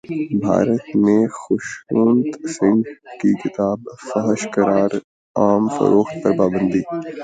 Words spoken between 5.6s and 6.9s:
فروخت پر پابندی